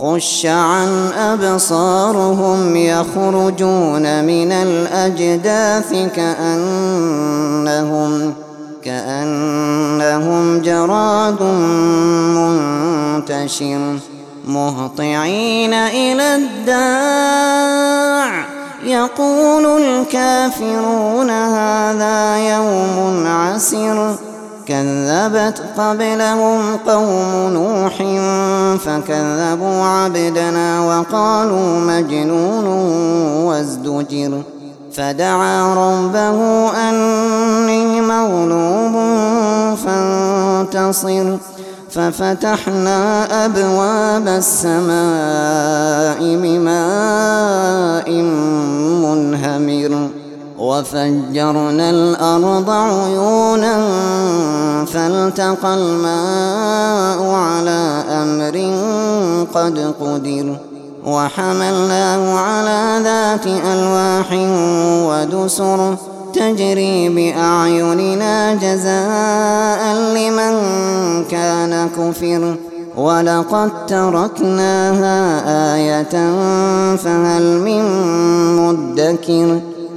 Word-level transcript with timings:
خش 0.00 0.46
عن 0.46 1.12
أبصارهم 1.12 2.76
يخرجون 2.76 4.24
من 4.24 4.52
الأجداث 4.52 5.92
كأنهم 6.16 7.54
كأنهم 8.84 10.60
جراد 10.60 11.42
منتشر 12.36 13.98
مهطعين 14.48 15.74
إلى 15.74 16.36
الداع. 16.36 17.94
يقول 18.84 19.82
الكافرون 19.82 21.30
هذا 21.30 22.36
يوم 22.36 23.26
عسر 23.26 24.16
كذبت 24.66 25.62
قبلهم 25.78 26.76
قوم 26.86 27.50
نوح 27.52 28.03
فكذبوا 28.78 29.84
عبدنا 29.84 30.80
وقالوا 30.80 31.80
مجنون 31.80 32.66
وازدجر. 33.46 34.42
فدعا 34.92 35.74
ربه 35.74 36.70
أني 36.88 38.00
مغلوب 38.00 38.94
فانتصر. 39.76 41.36
ففتحنا 41.90 43.26
أبواب 43.44 44.28
السماء 44.28 46.18
بماء 46.20 48.10
منهمر. 49.02 50.08
وفجرنا 50.58 51.90
الأرض 51.90 52.70
عيونا 52.70 53.76
فالتقى 54.86 55.74
الماء 55.74 57.30
على 57.30 58.04
أمر 58.08 58.56
قد 59.54 59.94
قدر 60.00 60.56
وحملناه 61.06 62.38
على 62.38 63.00
ذات 63.04 63.46
ألواح 63.46 64.32
ودسر 65.08 65.96
تجري 66.34 67.08
بأعيننا 67.08 68.54
جزاء 68.54 69.94
لمن 70.16 70.54
كان 71.30 71.88
كفر 71.96 72.54
ولقد 72.96 73.70
تركناها 73.86 75.18
آية 75.74 76.34
فهل 76.96 77.42
من 77.60 77.82
مدكر 78.56 79.73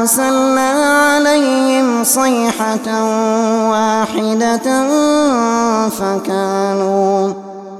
أرسلنا 0.00 0.70
عليهم 0.70 2.04
صيحة 2.04 2.88
واحدة 3.70 4.66
فكانوا 5.88 7.32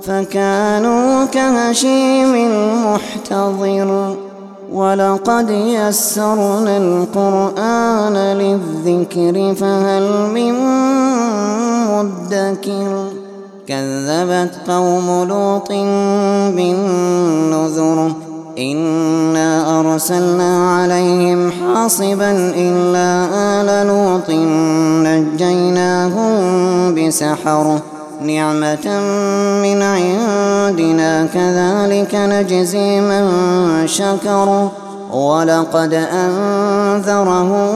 فكانوا 0.02 1.24
كهشيم 1.24 2.34
المحتضر. 2.34 4.16
ولقد 4.72 5.50
يسرنا 5.50 6.76
القرآن 6.76 8.16
للذكر 8.16 9.54
فهل 9.54 10.04
من 10.34 10.54
مدكر؟ 11.90 12.90
كذبت 13.68 14.54
قوم 14.68 15.08
لوط 15.28 15.68
بالنذر 16.56 18.12
إنا 18.58 19.49
أرسلنا 19.80 20.76
عليهم 20.76 21.50
حاصبا 21.50 22.30
إلا 22.56 23.10
آل 23.34 23.86
لوط 23.86 24.30
نجيناهم 25.06 26.34
بسحر. 26.94 27.80
نعمة 28.20 28.86
من 29.62 29.82
عندنا 29.82 31.26
كذلك 31.34 32.14
نجزي 32.14 33.00
من 33.00 33.24
شكر. 33.86 34.68
ولقد 35.12 35.94
أنذرهم 36.24 37.72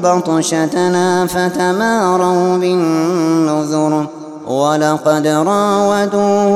بطشتنا 0.00 1.26
فتماروا 1.26 2.56
بالنذر. 2.56 4.06
ولقد 4.46 5.26
راودوه 5.26 6.55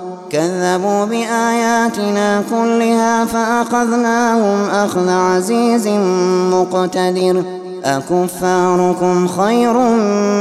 كذبوا 0.31 1.05
بآياتنا 1.05 2.43
كلها 2.49 3.25
فأخذناهم 3.25 4.69
أخذ 4.69 5.09
عزيز 5.09 5.87
مقتدر. 6.51 7.43
أكفاركم 7.83 9.27
خير 9.27 9.73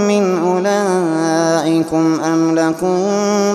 من 0.09 0.39
أولئكم 0.47 2.21
أم 2.21 2.55
لكم 2.55 2.97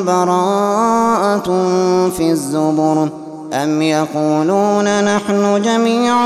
براءة 0.06 1.70
في 2.18 2.32
الزبر؟ 2.32 3.10
أم 3.54 3.82
يقولون 3.82 5.04
نحن 5.04 5.62
جميع 5.62 6.26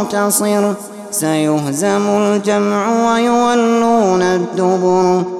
منتصر؟ 0.00 0.72
سيهزم 1.10 2.08
الجمع 2.08 3.12
ويولون 3.12 4.22
الدبر. 4.22 5.39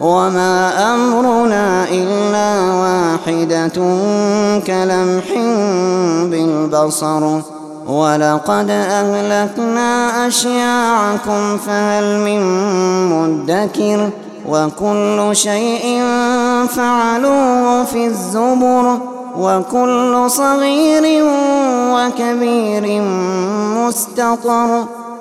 وما 0.00 0.94
أمرنا 0.94 1.84
إلا 1.90 2.50
واحدة 2.72 3.78
كلمح 4.66 5.28
بالبصر 6.30 7.40
ولقد 7.86 8.70
أهلكنا 8.70 10.26
أشياعكم 10.26 11.56
فهل 11.66 12.18
من 12.20 12.40
مدكر 13.10 14.10
وكل 14.48 15.30
شيء 15.32 16.02
فعلوه 16.68 17.84
في 17.84 18.06
الزبر 18.06 18.98
وكل 19.38 20.24
صغير 20.30 21.24
وكبير 21.94 23.02
مستطر 23.76 24.84